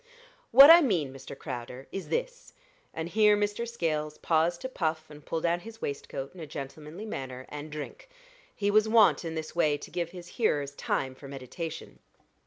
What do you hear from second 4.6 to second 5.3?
to puff, and